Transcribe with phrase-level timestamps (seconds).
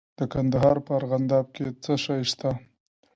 [0.17, 2.51] د کندهار په ارغنداب کې څه شی شته؟